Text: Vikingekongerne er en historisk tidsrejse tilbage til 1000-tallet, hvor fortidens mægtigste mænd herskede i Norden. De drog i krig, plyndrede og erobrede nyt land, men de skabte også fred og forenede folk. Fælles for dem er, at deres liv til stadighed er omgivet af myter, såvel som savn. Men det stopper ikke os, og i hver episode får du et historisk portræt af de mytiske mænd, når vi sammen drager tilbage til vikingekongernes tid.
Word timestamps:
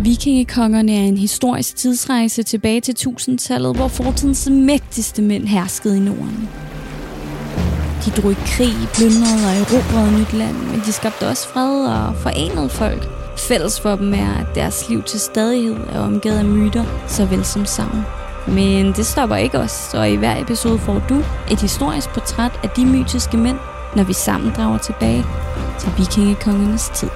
Vikingekongerne 0.00 0.92
er 0.92 1.02
en 1.02 1.16
historisk 1.16 1.76
tidsrejse 1.76 2.42
tilbage 2.42 2.80
til 2.80 2.94
1000-tallet, 2.98 3.76
hvor 3.76 3.88
fortidens 3.88 4.48
mægtigste 4.50 5.22
mænd 5.22 5.46
herskede 5.46 5.96
i 5.96 6.00
Norden. 6.00 6.48
De 8.04 8.10
drog 8.10 8.32
i 8.32 8.36
krig, 8.46 8.74
plyndrede 8.94 9.46
og 9.46 9.54
erobrede 9.56 10.20
nyt 10.20 10.32
land, 10.32 10.56
men 10.56 10.80
de 10.86 10.92
skabte 10.92 11.28
også 11.28 11.48
fred 11.48 11.86
og 11.86 12.16
forenede 12.16 12.68
folk. 12.68 13.08
Fælles 13.38 13.80
for 13.80 13.96
dem 13.96 14.14
er, 14.14 14.34
at 14.34 14.54
deres 14.54 14.88
liv 14.88 15.02
til 15.02 15.20
stadighed 15.20 15.76
er 15.92 16.00
omgivet 16.00 16.38
af 16.38 16.44
myter, 16.44 16.84
såvel 17.08 17.44
som 17.44 17.66
savn. 17.66 18.02
Men 18.48 18.86
det 18.86 19.06
stopper 19.06 19.36
ikke 19.36 19.58
os, 19.58 19.94
og 19.94 20.10
i 20.10 20.16
hver 20.16 20.42
episode 20.42 20.78
får 20.78 21.02
du 21.08 21.22
et 21.50 21.60
historisk 21.60 22.08
portræt 22.08 22.52
af 22.62 22.70
de 22.70 22.86
mytiske 22.86 23.36
mænd, 23.36 23.58
når 23.96 24.04
vi 24.04 24.12
sammen 24.12 24.52
drager 24.56 24.78
tilbage 24.78 25.24
til 25.78 25.92
vikingekongernes 25.98 26.90
tid. 26.94 27.08